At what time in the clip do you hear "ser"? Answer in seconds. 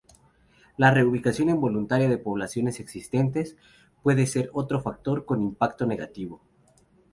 4.25-4.49